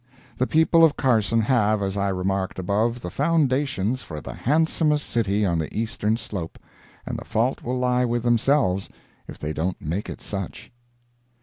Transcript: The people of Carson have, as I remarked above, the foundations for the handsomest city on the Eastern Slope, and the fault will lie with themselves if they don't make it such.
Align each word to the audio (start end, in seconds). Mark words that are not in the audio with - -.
The 0.39 0.47
people 0.47 0.83
of 0.83 0.97
Carson 0.97 1.41
have, 1.41 1.83
as 1.83 1.95
I 1.95 2.09
remarked 2.09 2.57
above, 2.57 3.01
the 3.01 3.11
foundations 3.11 4.01
for 4.01 4.19
the 4.19 4.33
handsomest 4.33 5.07
city 5.07 5.45
on 5.45 5.59
the 5.59 5.71
Eastern 5.77 6.17
Slope, 6.17 6.57
and 7.05 7.19
the 7.19 7.23
fault 7.23 7.61
will 7.61 7.77
lie 7.77 8.05
with 8.05 8.23
themselves 8.23 8.89
if 9.27 9.37
they 9.37 9.53
don't 9.53 9.79
make 9.79 10.09
it 10.09 10.19
such. 10.19 10.71